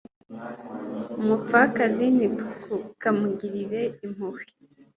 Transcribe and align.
umupfakazi 1.21 2.05
ntitukamugirire 2.15 3.81
impuhwe 4.05 4.43